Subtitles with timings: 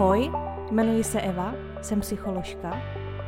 [0.00, 0.30] Ahoj,
[0.70, 2.82] jmenuji se Eva, jsem psycholožka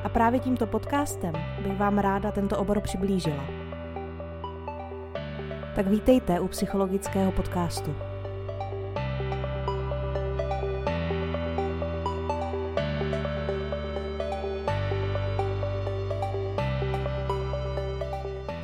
[0.04, 3.44] a právě tímto podcastem bych vám ráda tento obor přiblížila.
[5.74, 7.94] Tak vítejte u psychologického podcastu.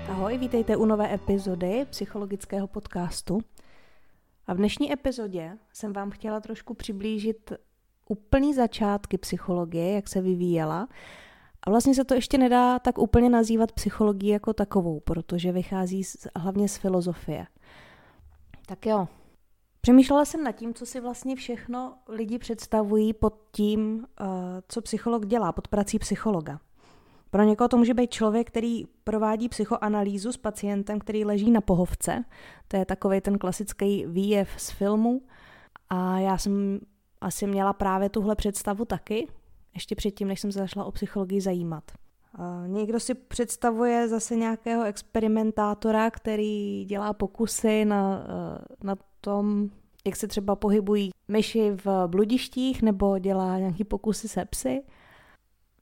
[0.08, 3.40] Ahoj, vítejte u nové epizody psychologického podcastu.
[4.46, 7.52] A v dnešní epizodě jsem vám chtěla trošku přiblížit
[8.08, 10.88] úplný začátky psychologie, jak se vyvíjela.
[11.62, 16.26] A vlastně se to ještě nedá tak úplně nazývat psychologií jako takovou, protože vychází z,
[16.36, 17.46] hlavně z filozofie.
[18.66, 19.08] Tak jo,
[19.80, 24.24] Přemýšlela jsem nad tím, co si vlastně všechno lidi představují pod tím, eh,
[24.68, 26.60] co psycholog dělá, pod prací psychologa.
[27.30, 32.24] Pro někoho to může být člověk, který provádí psychoanalýzu s pacientem, který leží na pohovce.
[32.68, 35.22] To je takový ten klasický výjev z filmu.
[35.88, 36.80] A já jsem
[37.20, 39.26] asi měla právě tuhle představu taky,
[39.74, 41.84] ještě předtím, než jsem se zašla o psychologii zajímat.
[42.66, 49.70] Někdo si představuje zase nějakého experimentátora, který dělá pokusy na, eh, na tom,
[50.06, 54.82] jak se třeba pohybují myši v bludištích, nebo dělá nějaký pokusy se psy.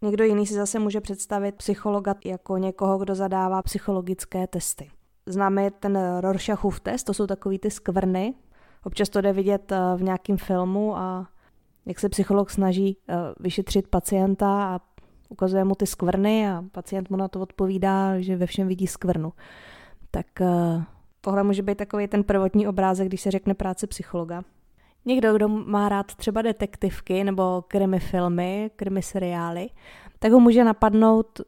[0.03, 4.91] Někdo jiný si zase může představit psychologa jako někoho, kdo zadává psychologické testy.
[5.27, 8.35] Známe ten Rorschachův test, to jsou takový ty skvrny.
[8.87, 11.29] Občas to jde vidět eh, v nějakém filmu a
[11.87, 14.81] jak se psycholog snaží eh, vyšetřit pacienta a
[15.29, 19.33] ukazuje mu ty skvrny a pacient mu na to odpovídá, že ve všem vidí skvrnu.
[20.11, 20.85] Tak eh,
[21.21, 24.43] tohle může být takový ten prvotní obrázek, když se řekne práce psychologa.
[25.05, 29.71] Někdo, kdo má rád třeba detektivky nebo krimi filmy, krimi seriály,
[30.19, 31.41] tak ho může napadnout,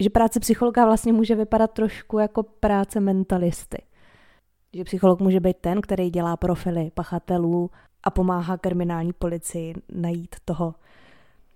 [0.00, 3.87] že práce psychologa vlastně může vypadat trošku jako práce mentalisty.
[4.74, 7.70] Že psycholog může být ten, který dělá profily pachatelů
[8.02, 10.74] a pomáhá kriminální policii najít toho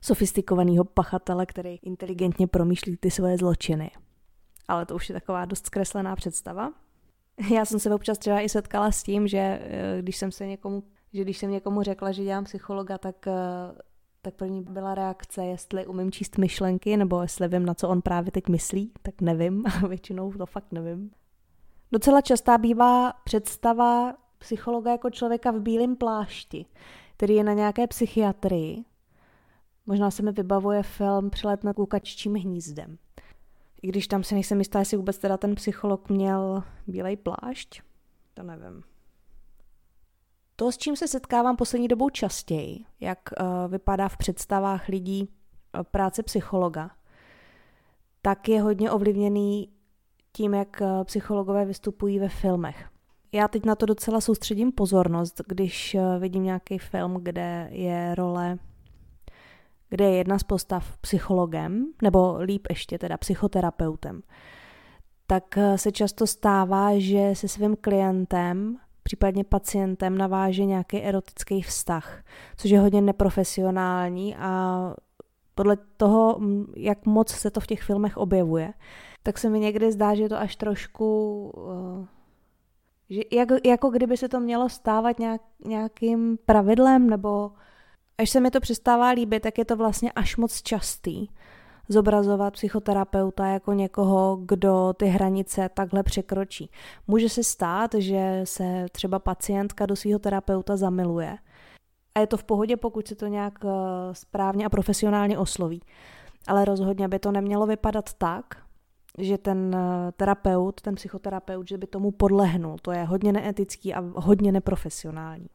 [0.00, 3.91] sofistikovaného pachatele, který inteligentně promýšlí ty svoje zločiny.
[4.69, 6.72] Ale to už je taková dost zkreslená představa.
[7.51, 10.83] Já jsem se občas třeba i setkala s tím, že eh, když jsem se někomu,
[11.12, 13.33] že když jsem někomu řekla, že dělám psychologa, tak, eh,
[14.22, 18.33] tak první byla reakce, jestli umím číst myšlenky, nebo jestli vím, na co on právě
[18.33, 21.11] teď myslí, tak nevím, většinou to fakt nevím.
[21.92, 26.66] Docela častá bývá představa psychologa jako člověka v bílém plášti,
[27.16, 28.84] který je na nějaké psychiatrii.
[29.86, 32.98] Možná se mi vybavuje film Přilet nad kukaččím hnízdem.
[33.82, 37.82] I když tam si nejsem jistá, jestli vůbec teda ten psycholog měl bílej plášť,
[38.34, 38.82] to nevím.
[40.56, 45.82] To, s čím se setkávám poslední dobou častěji, jak uh, vypadá v představách lidí uh,
[45.82, 46.91] práce psychologa,
[48.22, 49.72] tak je hodně ovlivněný
[50.32, 52.88] tím, jak uh, psychologové vystupují ve filmech.
[53.32, 58.59] Já teď na to docela soustředím pozornost, když vidím nějaký film, kde je role
[59.92, 64.22] kde je jedna z postav psychologem, nebo líp ještě teda psychoterapeutem,
[65.26, 72.25] tak eh, se často stává, že se svým klientem, případně pacientem naváže nějaký erotický vztah,
[72.56, 74.94] což je hodně neprofesionální a
[75.54, 76.41] podle toho,
[76.76, 78.72] jak moc se to v těch filmech objevuje,
[79.22, 81.06] tak se mi někdy zdá, že je to až trošku...
[81.56, 82.06] Uh,
[83.10, 87.53] že jak, jako kdyby se to mělo stávat nějak, nějakým pravidlem nebo
[88.19, 91.28] Až se mi to přestává líbit, tak je to vlastně až moc častý
[91.88, 96.71] zobrazovat psychoterapeuta jako někoho, kdo ty hranice takhle překročí.
[97.06, 101.39] Může se stát, že se třeba pacientka do svého terapeuta zamiluje
[102.15, 103.69] a je to v pohodě, pokud se to nějak eh,
[104.12, 105.83] správně a profesionálně osloví.
[106.47, 108.56] Ale rozhodně by to nemělo vypadat tak,
[109.19, 112.77] že ten eh, terapeut, ten psychoterapeut, že by tomu podlehnul.
[112.83, 115.47] To je hodně neetický a hodně neprofesionální.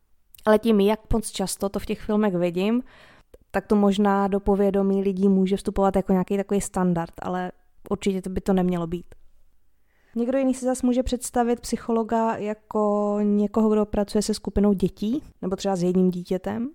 [0.45, 2.83] Ale tím, jak moc často to v těch filmech vidím,
[3.51, 7.51] tak to možná do povědomí lidí může vstupovat jako nějaký takový standard, ale
[7.89, 9.05] určitě to by to nemělo být.
[10.15, 15.55] Někdo jiný si zase může představit psychologa jako někoho, kdo pracuje se skupinou dětí, nebo
[15.55, 16.69] třeba s jedním dítětem.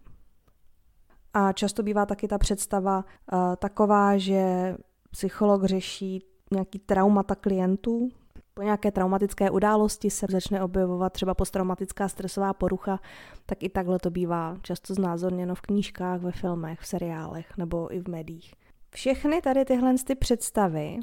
[1.34, 4.74] A často bývá taky ta představa uh, taková, že
[5.10, 8.08] psycholog řeší nějaký traumata klientů,
[8.54, 13.00] po nějaké traumatické události se začne objevovat třeba posttraumatická stresová porucha,
[13.46, 18.00] tak i takhle to bývá často znázorněno v knížkách, ve filmech, v seriálech nebo i
[18.00, 18.54] v médiích.
[18.90, 20.98] Všechny tady tyhle ty představy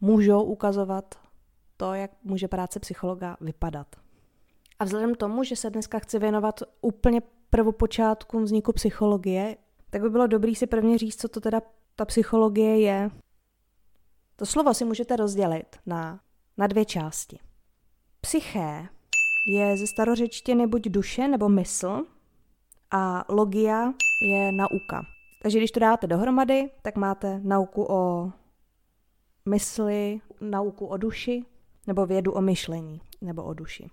[0.00, 1.14] můžou ukazovat
[1.76, 3.86] to, jak může práce psychologa vypadat.
[4.78, 9.56] A vzhledem k tomu, že se dneska chci věnovat úplně prvopočátkům vzniku psychologie,
[9.90, 11.60] tak by bylo dobré si prvně říct, co to teda
[11.96, 13.10] ta psychologie je
[14.36, 16.20] to slovo si můžete rozdělit na,
[16.56, 17.38] na dvě části.
[18.20, 18.88] Psyché
[19.46, 22.06] je ze starořečtiny buď duše nebo mysl
[22.90, 23.92] a logia
[24.22, 25.02] je nauka.
[25.42, 28.32] Takže když to dáte dohromady, tak máte nauku o
[29.48, 31.44] mysli, nauku o duši
[31.86, 33.90] nebo vědu o myšlení nebo o duši.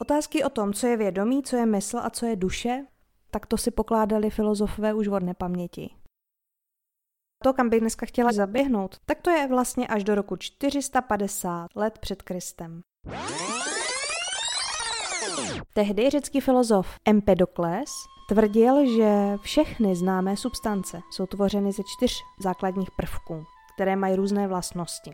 [0.00, 2.86] Otázky o tom, co je vědomí, co je mysl a co je duše,
[3.30, 5.90] tak to si pokládali filozofové už od nepaměti.
[7.44, 11.98] To, kam bych dneska chtěla zaběhnout, tak to je vlastně až do roku 450 let
[11.98, 12.80] před Kristem.
[15.74, 17.90] Tehdy řecký filozof Empedokles
[18.28, 23.44] tvrdil, že všechny známé substance jsou tvořeny ze čtyř základních prvků,
[23.74, 25.12] které mají různé vlastnosti.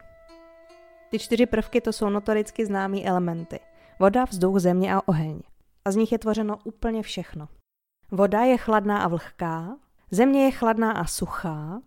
[1.11, 3.61] Ty čtyři prvky to jsou notoricky známé elementy.
[4.01, 5.41] Voda, vzduch, země a oheň.
[5.85, 7.49] A z nich je tvořeno úplně všechno.
[8.11, 9.77] Voda je chladná a vlhká,
[10.11, 11.81] země je chladná a suchá,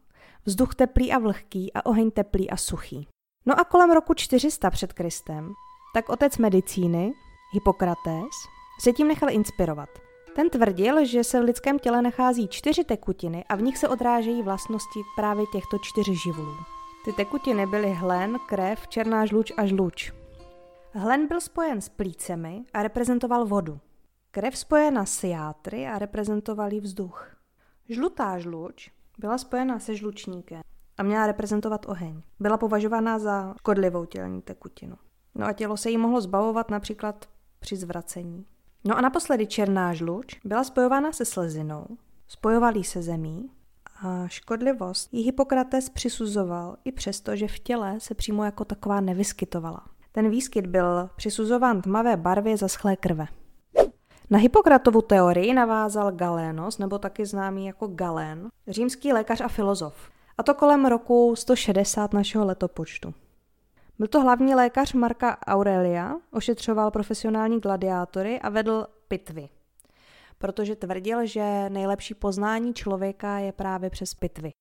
[0.47, 3.07] vzduch teplý a vlhký a oheň teplý a suchý.
[3.45, 5.53] No a kolem roku 400 před Kristem,
[5.93, 7.13] tak otec medicíny,
[7.53, 8.35] Hippokrates,
[8.79, 9.89] se tím nechal inspirovat.
[10.35, 14.43] Ten tvrdil, že se v lidském těle nachází čtyři tekutiny a v nich se odrážejí
[14.43, 16.55] vlastnosti právě těchto čtyř živlů.
[17.05, 20.13] Ty tekutiny byly hlen, krev, černá žluč a žluč.
[20.93, 23.79] Hlen byl spojen s plícemi a reprezentoval vodu.
[24.31, 27.35] Krev spojena s játry a reprezentoval vzduch.
[27.89, 30.61] Žlutá žluč byla spojena se žlučníkem
[30.97, 32.21] a měla reprezentovat oheň.
[32.39, 34.95] Byla považována za škodlivou tělní tekutinu.
[35.35, 37.25] No a tělo se jí mohlo zbavovat například
[37.59, 38.45] při zvracení.
[38.83, 41.87] No a naposledy černá žluč byla spojována se slezinou,
[42.27, 43.49] spojovalý se zemí
[44.03, 49.85] a škodlivost jí Hippokrates přisuzoval i přesto, že v těle se přímo jako taková nevyskytovala.
[50.11, 53.27] Ten výskyt byl přisuzován tmavé barvě zaschlé krve.
[54.29, 60.09] Na Hippokratovu teorii navázal Galénos, nebo taky známý jako Galén, římský lékař a filozof.
[60.37, 63.13] A to kolem roku 160 našeho letopočtu.
[63.99, 69.49] Byl to hlavní lékař Marka Aurelia, ošetřoval profesionální gladiátory a vedl pitvy.
[70.37, 74.51] Protože tvrdil, že nejlepší poznání člověka je právě přes pitvy.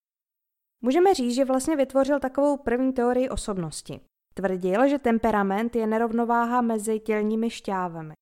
[0.82, 4.00] Můžeme říct, že vlastně vytvořil takovou první teorii osobnosti.
[4.34, 8.14] Tvrdil, že temperament je nerovnováha mezi tělními šťávami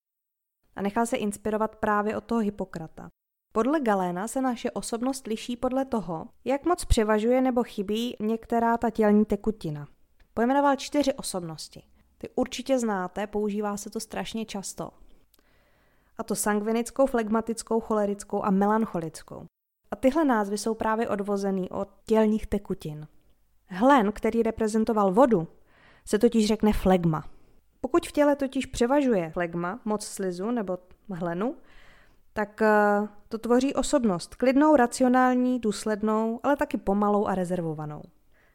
[0.76, 3.09] a nechal se inspirovat právě od toho Hippokrata.
[3.53, 8.91] Podle Galéna se naše osobnost liší podle toho, jak moc převažuje nebo chybí některá ta
[8.91, 9.87] tělní tekutina.
[10.35, 11.82] Pojmenoval čtyři osobnosti.
[12.19, 14.91] Ty určitě znáte, používá se to strašně často.
[16.19, 19.47] A to sangvinickou, flegmatickou, cholerickou a melancholickou.
[19.91, 23.06] A tyhle názvy jsou právě odvozený od tělních tekutin.
[23.67, 25.49] Hlen, který reprezentoval vodu,
[26.05, 27.25] se totiž řekne flegma.
[27.84, 30.78] Pokud v těle totiž převažuje flegma, moc slizu nebo
[31.10, 31.56] hlenu,
[32.32, 38.02] tak eh, to tvoří osobnost, klidnou, racionální, důslednou, ale taky pomalou a rezervovanou.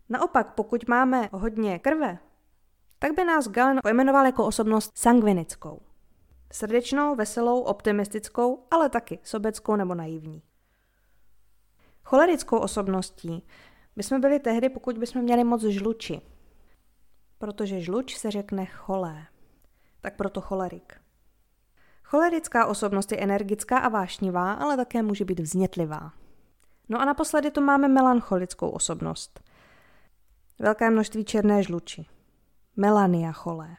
[0.10, 2.18] Naopak, pokud máme hodně krve,
[3.00, 5.82] tak by nás Galen pojmenoval jako osobnost sangvinickou.
[6.52, 10.42] Srdečnou, veselou, optimistickou, ale taky sobeckou nebo naivní.
[12.04, 13.44] Cholerickou osobností
[13.96, 16.22] bychom byli tehdy, pokud bychom měli moc žluči,
[17.40, 19.26] protože žluč se řekne cholé.
[20.02, 20.94] Tak proto cholerik.
[22.04, 26.14] Cholerická osobnost je energická a vášnivá, ale také může být vznětlivá.
[26.90, 29.40] No a naposledy tu máme melancholickou osobnost.
[30.60, 32.06] Velké množství černé žluči.
[32.76, 33.78] Melania cholé.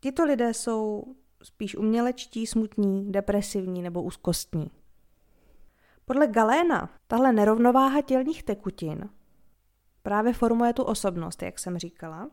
[0.00, 1.04] Tito lidé jsou
[1.42, 4.70] spíš umělečtí, smutní, depresivní nebo úzkostní.
[6.04, 9.08] Podle Galéna tahle nerovnováha tělních tekutin
[10.02, 12.30] právě formuje tu osobnost, jak jsem říkala,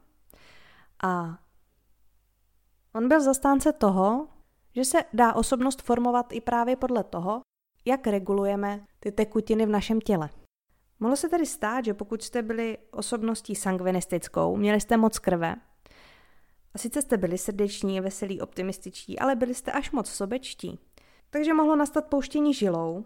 [1.04, 1.40] a
[2.94, 4.28] on byl zastánce toho,
[4.76, 7.42] že se dá osobnost formovat i právě podle toho,
[7.86, 10.30] jak regulujeme ty tekutiny v našem těle.
[11.00, 15.56] Mohlo se tedy stát, že pokud jste byli osobností sangvinistickou, měli jste moc krve,
[16.74, 20.80] a sice jste byli srdeční, veselí, optimističtí, ale byli jste až moc sobečtí,
[21.30, 23.06] takže mohlo nastat pouštění žilou,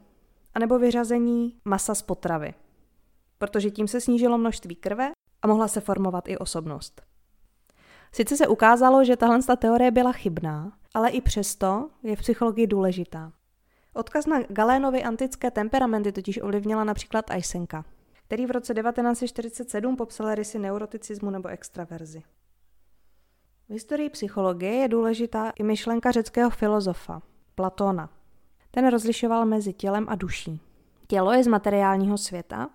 [0.54, 2.54] anebo vyřazení masa z potravy,
[3.38, 7.09] protože tím se snížilo množství krve a mohla se formovat i osobnost.
[8.12, 13.32] Sice se ukázalo, že tahle teorie byla chybná, ale i přesto je v psychologii důležitá.
[13.94, 17.86] Odkaz na Galénovy antické temperamenty totiž ovlivnila například Eisenka,
[18.26, 22.24] který v roce 1947 popsal rysy neuroticismu nebo extraverzi.
[23.70, 27.22] V historii psychologie je důležitá i myšlenka řeckého filozofa,
[27.56, 28.10] Platona.
[28.72, 30.62] Ten rozlišoval mezi tělem a duší.
[31.08, 32.70] Tělo je z materiálního světa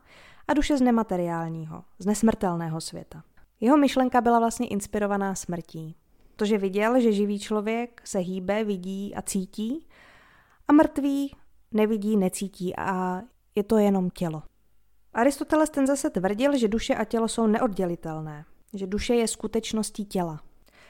[0.48, 3.22] a duše z nemateriálního, z nesmrtelného světa.
[3.60, 5.96] Jeho myšlenka byla vlastně inspirovaná smrtí.
[6.36, 9.86] To, že viděl, že živý člověk se hýbe, vidí a cítí
[10.68, 11.36] a mrtvý
[11.72, 13.22] nevidí, necítí a
[13.54, 14.42] je to jenom tělo.
[15.14, 18.44] Aristoteles ten zase tvrdil, že duše a tělo jsou neoddělitelné,
[18.74, 20.40] že duše je skutečností těla.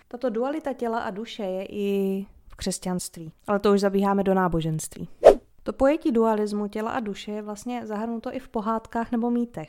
[0.09, 3.33] Tato dualita těla a duše je i v křesťanství.
[3.47, 5.09] Ale to už zabíháme do náboženství.
[5.62, 9.68] To pojetí dualismu těla a duše je vlastně zahrnuto i v pohádkách nebo mýtech.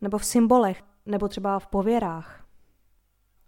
[0.00, 2.46] Nebo v symbolech, nebo třeba v pověrách.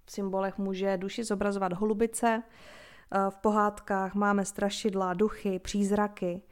[0.04, 6.42] V symbolech může duši zobrazovat holubice, eh, v pohádkách máme strašidla, duchy, přízraky.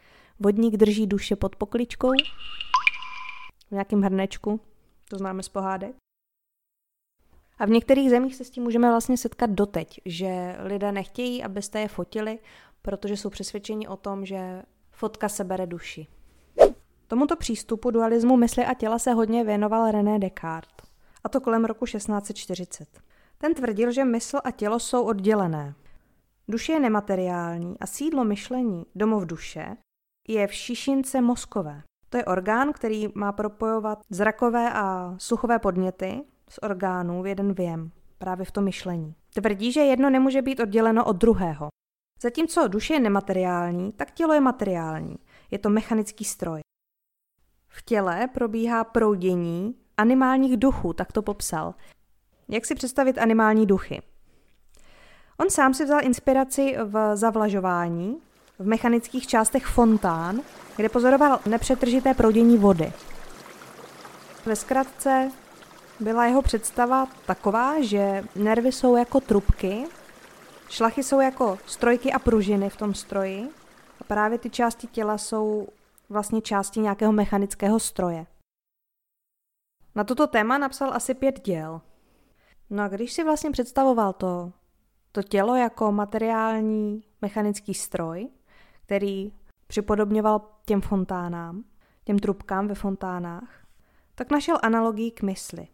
[0.41, 2.13] Vodník drží duše pod pokličkou
[3.69, 4.61] v nějakém hrnečku,
[5.09, 5.97] to známe z pohádek.
[7.59, 11.81] A v některých zemích se s tím můžeme vlastně setkat doteď, že lidé nechtějí, abyste
[11.81, 12.39] je fotili,
[12.83, 16.07] protože jsou přesvědčeni o tom, že fotka sebere duši.
[17.07, 20.91] Tomuto přístupu dualismu mysli a těla se hodně věnoval René Descartes,
[21.27, 22.89] a to kolem roku 1640.
[23.39, 25.75] Ten tvrdil, že mysl a tělo jsou oddělené.
[26.49, 29.77] Duše je nemateriální a sídlo myšlení, domov duše,
[30.29, 31.83] je v šišince mozkové.
[32.09, 37.91] To je orgán, který má propojovat zrakové a sluchové podněty z orgánů v jeden věm,
[38.19, 39.15] právě v tom myšlení.
[39.35, 41.69] Tvrdí, že jedno nemůže být odděleno od druhého.
[42.23, 45.17] Zatímco duše je nemateriální, tak tělo je materiální.
[45.51, 46.61] Je to mechanický stroj.
[47.69, 51.75] V těle probíhá proudění animálních duchů, tak to popsal.
[52.49, 54.03] Jak si představit animální duchy?
[55.39, 58.17] On sám si vzal inspiraci v zavlažování,
[58.59, 60.41] v mechanických částech fontán,
[60.77, 62.93] kde pozoroval nepřetržité proudění vody.
[64.47, 65.31] Ve zkratce
[66.01, 69.85] byla jeho představa taková, že nervy jsou jako trubky,
[70.69, 73.49] šlachy jsou jako strojky a pružiny v tom stroji
[74.01, 75.69] a právě ty části těla jsou
[76.09, 78.27] vlastně části nějakého mechanického stroje.
[79.97, 81.81] Na toto téma napsal asi pět děl.
[82.71, 84.53] No a když si vlastně představoval to,
[85.13, 88.29] to tělo jako materiální mechanický stroj,
[88.83, 89.33] který
[89.67, 91.65] připodobňoval těm fontánám,
[92.05, 93.67] těm trubkám ve fontánách,
[94.15, 95.69] tak našel analogii k mysli.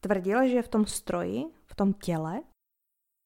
[0.00, 2.40] Tvrdil, že v tom stroji, v tom těle,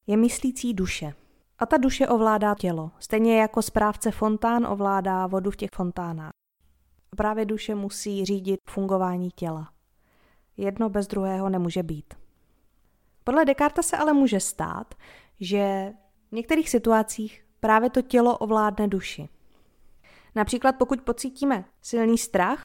[0.07, 1.15] je myslící duše.
[1.59, 6.33] A ta duše ovládá tělo, stejně jako správce fontán ovládá vodu v těch fontánách.
[7.13, 9.73] A právě duše musí řídit fungování těla.
[10.57, 12.15] Jedno bez druhého nemůže být.
[13.25, 14.95] Podle Descartes se ale může stát,
[15.41, 15.93] že
[16.29, 19.29] v některých situacích právě to tělo ovládne duši.
[20.35, 22.61] Například pokud pocítíme silný strach,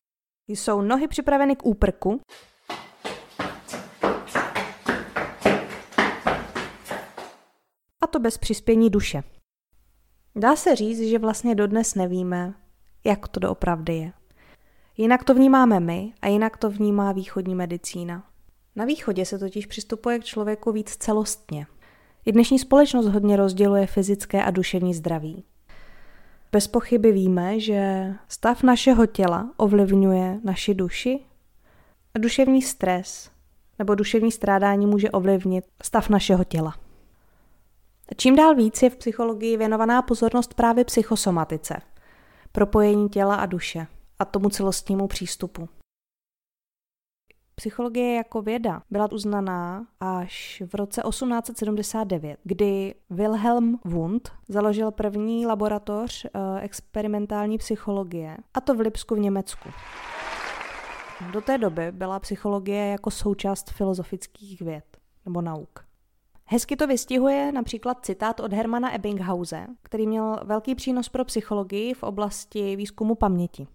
[0.48, 2.22] jsou nohy připraveny k úprku,
[8.02, 9.24] a to bez přispění duše.
[10.36, 12.54] Dá se říct, že vlastně dodnes nevíme,
[13.04, 14.14] jak to doopravdy je.
[15.00, 18.24] Jinak to vnímáme my a jinak to vnímá východní medicína.
[18.76, 21.68] Na východě se totiž přistupuje k člověku víc celostně.
[22.26, 25.44] I dnešní společnost hodně rozděluje fyzické a duševní zdraví.
[26.52, 31.20] Bez pochyby víme, že stav našeho těla ovlivňuje naši duši
[32.16, 33.30] a duševní stres
[33.80, 36.76] nebo duševní strádání může ovlivnit stav našeho těla.
[38.16, 41.82] Čím dál víc je v psychologii věnovaná pozornost právě psychosomatice,
[42.52, 43.88] propojení těla a duše
[44.20, 45.70] a tomu celostnímu přístupu.
[47.56, 56.26] Psychologie jako věda byla uznaná až v roce 1879, kdy Wilhelm Wundt založil první laboratoř
[56.26, 56.30] eh,
[56.62, 59.70] experimentální psychologie, a to v Lipsku v Německu.
[61.34, 65.86] Do té doby byla psychologie jako součást filozofických věd nebo nauk.
[66.46, 72.04] Hezky to vystihuje například citát od Hermana Ebbinghause, který měl velký přínos pro psychologii v
[72.04, 73.68] oblasti výzkumu paměti.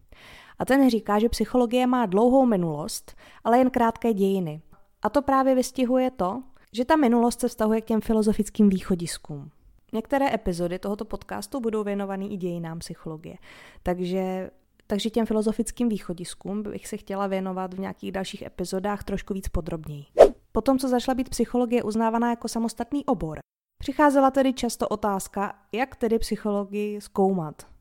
[0.59, 4.62] A ten říká, že psychologie má dlouhou minulost, ale jen krátké dějiny.
[5.02, 6.42] A to právě vystihuje to,
[6.73, 9.50] že ta minulost se vztahuje k těm filozofickým východiskům.
[9.92, 13.37] Některé epizody tohoto podcastu budou věnované i dějinám psychologie.
[13.82, 14.50] Takže,
[14.87, 20.04] takže těm filozofickým východiskům bych se chtěla věnovat v nějakých dalších epizodách trošku víc podrobněji.
[20.52, 23.38] Potom, co začala být psychologie uznávaná jako samostatný obor,
[23.78, 27.72] přicházela tedy často otázka, jak tedy psychologii zkoumat.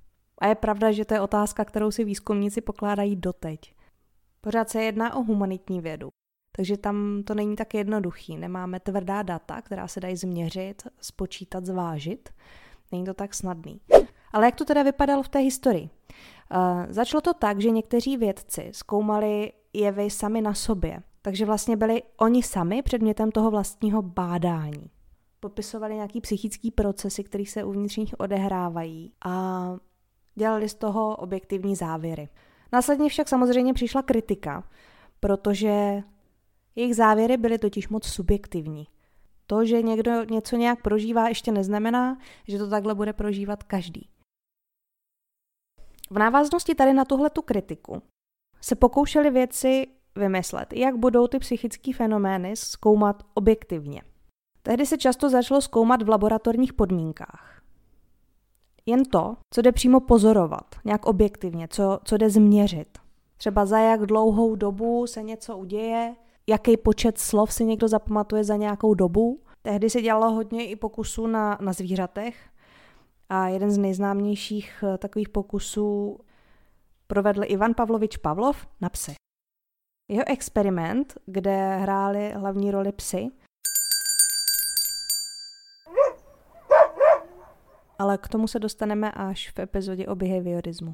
[0.41, 3.75] A je pravda, že to je otázka, kterou si výzkumníci pokládají doteď.
[4.41, 6.09] Pořád se jedná o humanitní vědu,
[6.55, 8.37] takže tam to není tak jednoduchý.
[8.37, 12.29] Nemáme tvrdá data, která se dají změřit, spočítat, zvážit.
[12.91, 13.81] Není to tak snadný.
[14.31, 15.89] Ale jak to teda vypadalo v té historii?
[16.55, 22.03] Uh, začalo to tak, že někteří vědci zkoumali jevy sami na sobě, takže vlastně byli
[22.17, 24.89] oni sami předmětem toho vlastního bádání.
[25.39, 29.75] Popisovali nějaký psychický procesy, které se uvnitř nich odehrávají a
[30.35, 32.29] dělali z toho objektivní závěry.
[32.71, 34.63] Následně však samozřejmě přišla kritika,
[35.19, 36.03] protože
[36.75, 38.87] jejich závěry byly totiž moc subjektivní.
[39.47, 44.09] To, že někdo něco nějak prožívá, ještě neznamená, že to takhle bude prožívat každý.
[46.09, 48.01] V návaznosti tady na tuhle tu kritiku
[48.61, 54.01] se pokoušeli věci vymyslet, jak budou ty psychické fenomény zkoumat objektivně.
[54.63, 57.60] Tehdy se často začalo zkoumat v laboratorních podmínkách.
[58.91, 62.97] Jen to, co jde přímo pozorovat, nějak objektivně, co, co jde změřit.
[63.37, 66.15] Třeba za jak dlouhou dobu se něco uděje,
[66.47, 69.39] jaký počet slov si někdo zapamatuje za nějakou dobu.
[69.61, 72.49] Tehdy se dělalo hodně i pokusů na, na zvířatech
[73.29, 76.19] a jeden z nejznámějších eh, takových pokusů
[77.07, 79.13] provedl Ivan Pavlovič Pavlov na psy.
[80.11, 83.29] Jeho experiment, kde hráli hlavní roli psy,
[88.01, 90.93] ale k tomu se dostaneme až v epizodě o behaviorismu.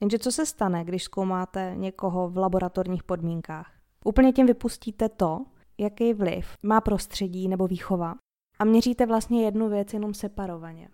[0.00, 3.72] Jenže co se stane, když zkoumáte někoho v laboratorních podmínkách?
[4.04, 5.44] Úplně tím vypustíte to,
[5.78, 8.14] jaký vliv má prostředí nebo výchova
[8.58, 10.88] a měříte vlastně jednu věc jenom separovaně.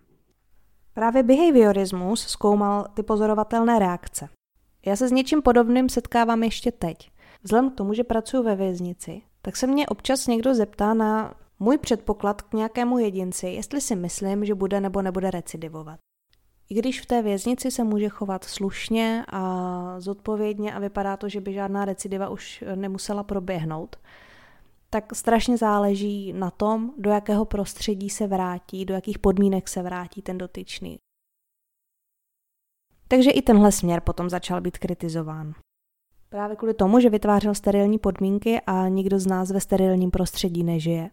[0.93, 4.29] Právě behaviorismus zkoumal ty pozorovatelné reakce.
[4.85, 7.11] Já se s něčím podobným setkávám ještě teď.
[7.43, 11.77] Vzhledem k tomu, že pracuji ve věznici, tak se mě občas někdo zeptá na můj
[11.77, 15.99] předpoklad k nějakému jedinci, jestli si myslím, že bude nebo nebude recidivovat.
[16.69, 21.41] I když v té věznici se může chovat slušně a zodpovědně a vypadá to, že
[21.41, 23.95] by žádná recidiva už nemusela proběhnout,
[24.89, 30.21] tak strašně záleží na tom, do jakého prostředí se vrátí, do jakých podmínek se vrátí
[30.21, 30.97] ten dotyčný.
[33.07, 35.53] Takže i tenhle směr potom začal být kritizován.
[36.29, 41.09] Právě kvůli tomu, že vytvářel sterilní podmínky a nikdo z nás ve sterilním prostředí nežije.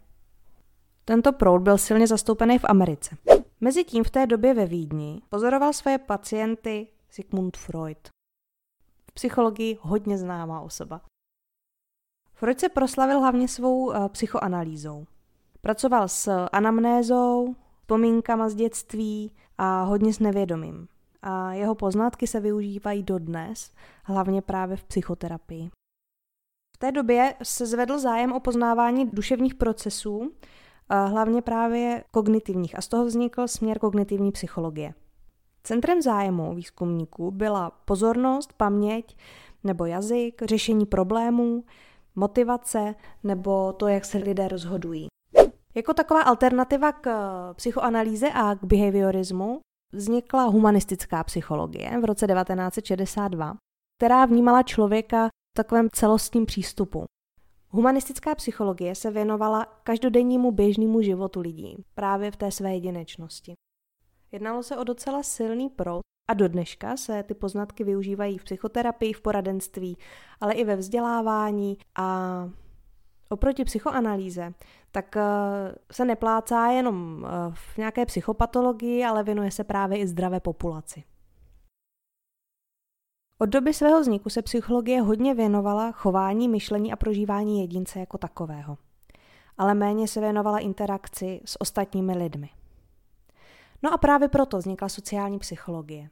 [1.04, 3.16] Tento proud byl silně zastoupený v Americe.
[3.61, 8.09] Mezitím v té době ve Vídni pozoroval své pacienty Sigmund Freud.
[9.11, 11.00] V psychologii hodně známá osoba.
[12.35, 15.07] Freud se proslavil hlavně svou uh, psychoanalýzou.
[15.61, 17.54] Pracoval s anamnézou,
[17.90, 20.88] vzpomínkama z dětství a hodně s nevědomím.
[21.23, 23.73] A jeho poznatky se využívají dodnes,
[24.04, 25.71] hlavně právě v psychoterapii.
[26.76, 30.33] V té době se zvedl zájem o poznávání duševních procesů,
[30.91, 34.95] hlavně právě kognitivních, a z toho vznikl směr kognitivní psychologie.
[35.63, 39.17] Centrem zájmu výzkumníků byla pozornost, paměť
[39.65, 41.65] nebo jazyk, řešení problémů,
[42.17, 45.07] motivace nebo to, jak se lidé rozhodují.
[45.75, 47.11] Jako taková alternativa k
[47.55, 49.61] psychoanalýze a k behaviorismu
[49.93, 53.57] vznikla humanistická psychologie v roce 1962,
[53.99, 57.05] která vnímala člověka v takovém celostním přístupu.
[57.73, 63.54] Humanistická psychologie se věnovala každodennímu běžnému životu lidí, právě v té své jedinečnosti.
[64.33, 69.13] Jednalo se o docela silný proud a do dneška se ty poznatky využívají v psychoterapii,
[69.13, 69.97] v poradenství,
[70.41, 72.49] ale i ve vzdělávání a
[73.28, 74.54] oproti psychoanalýze,
[74.93, 75.23] tak eh,
[75.93, 81.04] se neplácá jenom eh, v nějaké psychopatologii, ale věnuje se právě i zdravé populaci.
[83.43, 88.79] Od doby svého vzniku se psychologie hodně věnovala chování, myšlení a prožívání jedince jako takového,
[89.59, 92.50] ale méně se věnovala interakci s ostatními lidmi.
[93.83, 96.09] No a právě proto vznikla sociální psychologie.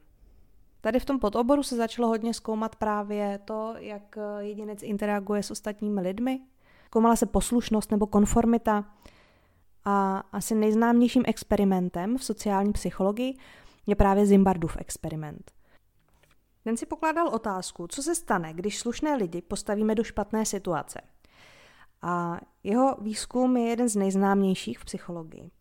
[0.81, 6.01] Tady v tom podoboru se začalo hodně zkoumat právě to, jak jedinec interaguje s ostatními
[6.01, 6.41] lidmi.
[6.85, 8.85] Zkoumala se poslušnost nebo konformita.
[9.85, 13.37] A asi nejznámějším experimentem v sociální psychologii
[13.87, 15.58] je právě Zimbardův experiment.
[16.63, 21.01] Ten si pokládal otázku, co se stane, když slušné lidi postavíme do špatné situace.
[22.01, 25.51] A jeho výzkum je jeden z nejznámějších v psychologii.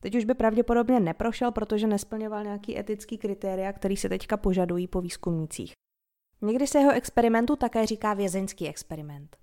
[0.00, 5.00] Teď už by pravděpodobně neprošel, protože nesplňoval nějaký etický kritéria, který se teďka požadují po
[5.00, 5.72] výzkumnících.
[6.42, 9.36] Někdy se jeho experimentu také říká vězeňský experiment.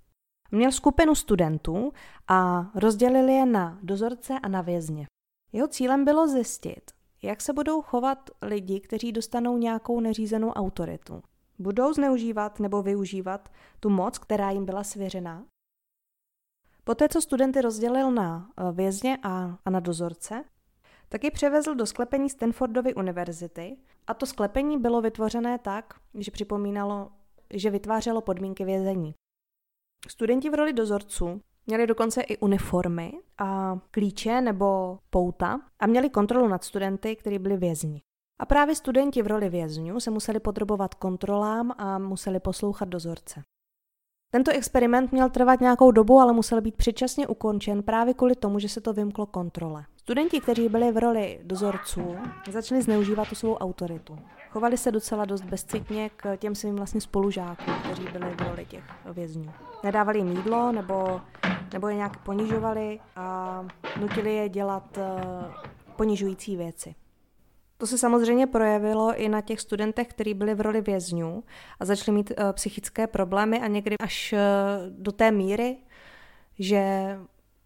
[0.50, 1.92] Měl skupinu studentů
[2.28, 5.06] a rozdělili je na dozorce a na vězně.
[5.52, 6.90] Jeho cílem bylo zjistit,
[7.24, 11.22] jak se budou chovat lidi, kteří dostanou nějakou neřízenou autoritu.
[11.58, 15.44] Budou zneužívat nebo využívat tu moc, která jim byla svěřena?
[16.84, 20.44] Poté, co studenty rozdělil na eh, vězně a, a na dozorce,
[21.08, 27.10] tak převezl do sklepení Stanfordovy univerzity a to sklepení bylo vytvořené tak, že připomínalo,
[27.54, 29.14] že vytvářelo podmínky vězení.
[30.08, 36.48] Studenti v roli dozorců Měli dokonce i uniformy a klíče nebo pouta a měli kontrolu
[36.48, 38.02] nad studenty, kteří byli vězni.
[38.38, 43.42] A právě studenti v roli vězňů se museli podrobovat kontrolám a museli poslouchat dozorce.
[44.30, 48.68] Tento experiment měl trvat nějakou dobu, ale musel být předčasně ukončen právě kvůli tomu, že
[48.68, 49.84] se to vymklo kontrole.
[49.96, 52.16] Studenti, kteří byli v roli dozorců,
[52.50, 54.18] začali zneužívat tu svou autoritu.
[54.54, 58.84] Chovali se docela dost bezcitně k těm svým vlastně spolužákům, kteří byli v roli těch
[59.12, 59.52] vězňů.
[59.84, 61.20] Nedávali jim jídlo nebo,
[61.72, 63.66] nebo je nějak ponižovali a
[64.00, 65.04] nutili je dělat uh,
[65.96, 66.94] ponižující věci.
[67.78, 71.44] To se samozřejmě projevilo i na těch studentech, kteří byli v roli vězňů
[71.80, 74.38] a začali mít uh, psychické problémy a někdy až uh,
[75.02, 75.76] do té míry,
[76.58, 77.16] že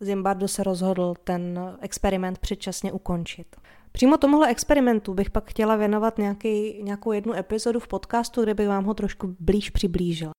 [0.00, 3.56] Zimbardo se rozhodl ten experiment předčasně ukončit.
[3.98, 8.68] Přímo tomuhle experimentu bych pak chtěla věnovat nějaký, nějakou jednu epizodu v podcastu, kde bych
[8.68, 10.32] vám ho trošku blíž přiblížila.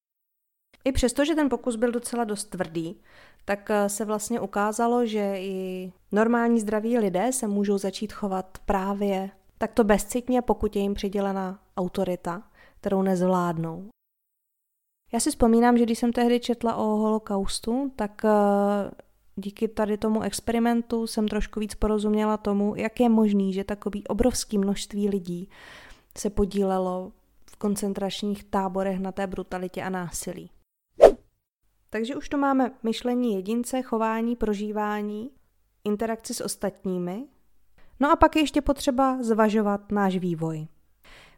[0.85, 3.01] I přesto, že ten pokus byl docela dost tvrdý,
[3.45, 9.29] tak eh, se vlastně ukázalo, že i normální zdraví lidé se můžou začít chovat právě
[9.57, 12.43] takto bezcitně, pokud je jim přidělena autorita,
[12.79, 13.89] kterou nezvládnou.
[15.13, 18.29] Já si vzpomínám, že když jsem tehdy četla o holokaustu, tak eh,
[19.39, 24.57] díky tady tomu experimentu jsem trošku víc porozuměla tomu, jak je možný, že takový obrovský
[24.57, 25.49] množství lidí
[26.17, 27.11] se podílelo
[27.51, 30.49] v koncentračních táborech na té brutalitě a násilí.
[31.89, 35.29] Takže už tu máme myšlení jedince, chování, prožívání,
[35.83, 37.25] interakci s ostatními.
[37.99, 40.67] No a pak je ještě potřeba zvažovat náš vývoj.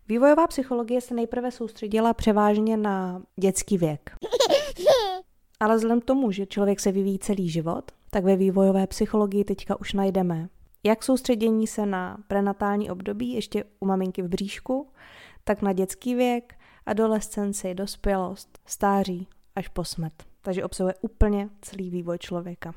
[0.07, 4.11] Vývojová psychologie se nejprve soustředila převážně na dětský věk.
[5.61, 9.79] Ale vzhledem k tomu, že člověk se vyvíjí celý život, tak ve vývojové psychologii teďka
[9.79, 10.49] už najdeme
[10.83, 14.87] jak soustředění se na prenatální období, ještě u maminky v bříšku,
[15.43, 20.13] tak na dětský věk, adolescenci, dospělost, stáří až po smrt.
[20.41, 22.73] Takže obsahuje úplně celý vývoj člověka.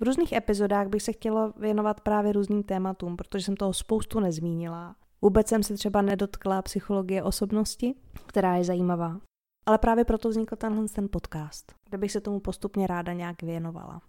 [0.00, 4.96] V různých epizodách bych se chtěla věnovat právě různým tématům, protože jsem toho spoustu nezmínila.
[5.22, 7.94] Vůbec jsem se třeba nedotkla psychologie osobnosti,
[8.26, 9.20] která je zajímavá.
[9.66, 14.02] Ale právě proto vznikl tenhle ten podcast, kde bych se tomu postupně ráda nějak věnovala.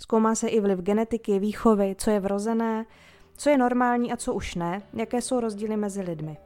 [0.00, 2.86] Zkoumá se i vliv genetiky, výchovy, co je vrozené,
[3.36, 6.36] co je normální a co už ne, jaké jsou rozdíly mezi lidmi.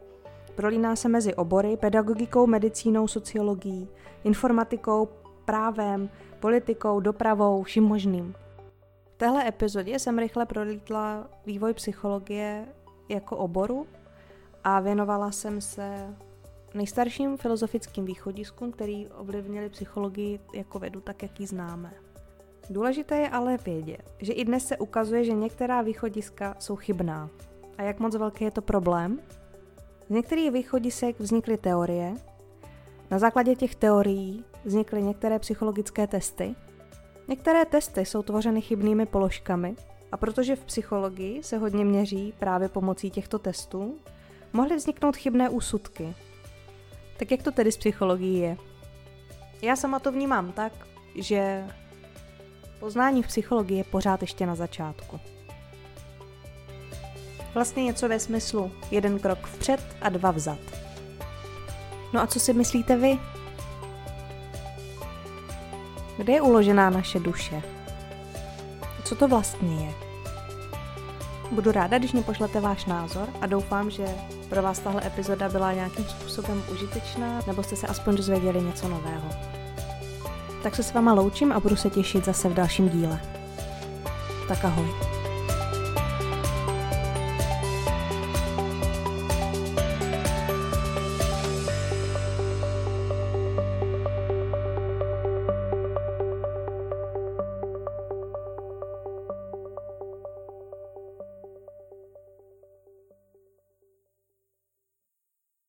[0.55, 3.89] Prolíná se mezi obory, pedagogikou, medicínou, sociologií,
[4.25, 5.09] informatikou,
[5.45, 8.35] právem, politikou, dopravou, vším možným.
[9.15, 12.67] V téhle epizodě jsem rychle prolítla vývoj psychologie
[13.09, 13.87] jako oboru
[14.65, 16.17] a věnovala jsem se
[16.77, 21.93] nejstarším filozofickým východiskům, který ovlivnili psychologii jako vedu tak, jak ji známe.
[22.71, 27.31] Důležité je ale vědět, že i dnes se ukazuje, že některá východiska jsou chybná.
[27.79, 29.21] A jak moc velký je to problém?
[30.07, 32.15] Z některých východisek vznikly teorie,
[33.11, 36.55] na základě těch teorií vznikly některé psychologické testy.
[37.29, 39.77] Některé testy jsou tvořeny chybnými položkami
[40.13, 43.99] a protože v psychologii se hodně měří právě pomocí těchto testů,
[44.53, 46.15] mohly vzniknout chybné úsudky.
[47.17, 48.57] Tak jak to tedy s psychologií je?
[49.63, 50.73] Já sama to vnímám tak,
[51.15, 51.65] že
[52.81, 55.21] poznání v psychologii je pořád ještě na začátku.
[57.55, 60.59] Vlastně něco ve smyslu jeden krok vpřed a dva vzad.
[62.13, 63.19] No a co si myslíte vy?
[66.17, 67.63] Kde je uložená naše duše?
[69.05, 70.06] Co to vlastně je?
[71.51, 74.05] Budu ráda, když mi pošlete váš názor a doufám, že
[74.49, 79.29] pro vás tahle epizoda byla nějakým způsobem užitečná nebo jste se aspoň dozvěděli něco nového.
[80.63, 83.21] Tak se s váma loučím a budu se těšit zase v dalším díle.
[84.49, 85.16] Tak ahoj.